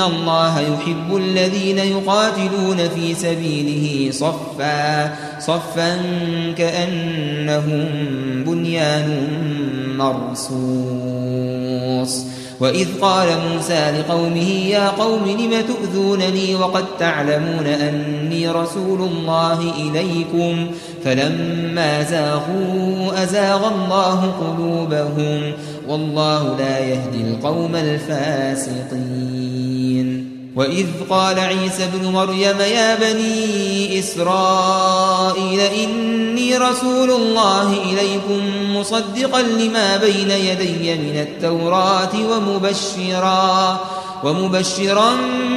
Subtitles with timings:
[0.00, 5.96] الله يحب الذين يقاتلون في سبيله صفا صفا
[6.58, 7.88] كأنهم
[8.46, 9.28] بنيان
[9.98, 10.56] مرصوص
[12.60, 20.66] وإذ قال موسى لقومه يا قوم لم تؤذونني وقد تعلمون أني رسول الله إليكم؟
[21.04, 25.52] فلما زاغوا أزاغ الله قلوبهم.
[25.88, 28.76] والله لا يهدي القوم الفاسقين.
[30.56, 38.40] وإذ قال عيسى ابن مريم يا بني إسرائيل إني رسول الله إليكم
[38.76, 43.80] مصدقا لما بين يدي من التوراة ومبشرا
[44.24, 45.16] ومبشرا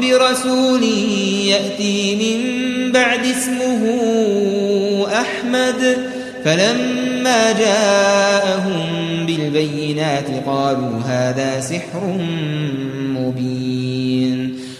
[0.00, 0.82] برسول
[1.44, 3.96] يأتي من بعد اسمه
[5.12, 5.96] أحمد
[6.44, 8.86] فلما جاءهم
[9.26, 12.16] بالبينات قالوا هذا سحر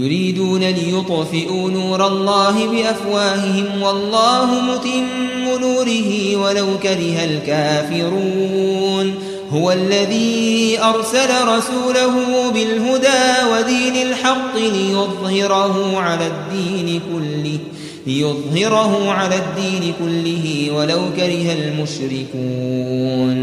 [0.00, 9.14] يريدون ليطفئوا نور الله بأفواههم والله متم نوره ولو كره الكافرون.
[9.52, 12.14] هو الذي أرسل رسوله
[12.54, 17.58] بالهدى ودين الحق ليظهره على الدين كله
[18.06, 23.38] ليظهره على الدين كله ولو كره المشركون.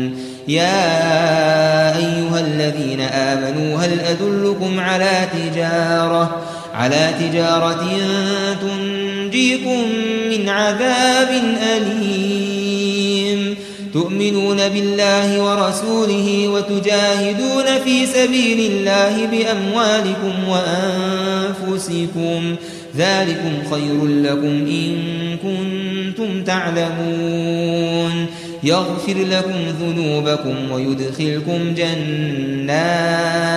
[0.48, 6.47] يا أيها الذين آمنوا هل أدلكم على تجارة؟
[6.78, 7.88] على تجارة
[8.62, 9.84] تنجيكم
[10.30, 11.30] من عذاب
[11.78, 13.56] أليم.
[13.94, 22.56] تؤمنون بالله ورسوله وتجاهدون في سبيل الله بأموالكم وأنفسكم.
[22.98, 24.96] ذلكم خير لكم إن
[25.44, 28.26] كنتم تعلمون.
[28.64, 33.57] يغفر لكم ذنوبكم ويدخلكم جنات.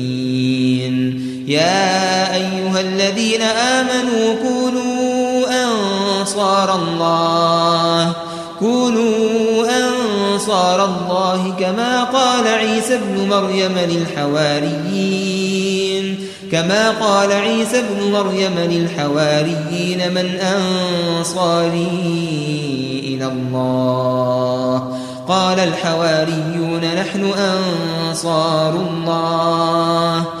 [1.51, 8.13] يا أيها الذين آمنوا كونوا أنصار الله.
[8.59, 15.11] كونوا أنصار الله كما قال عيسى ابن مريم للحواريين.
[16.51, 21.87] كما قال عيسى ابن مريم للحواريين من أنصاري
[23.03, 24.97] إلى الله.
[25.27, 27.31] قال الحواريون نحن
[28.09, 30.40] أنصار الله.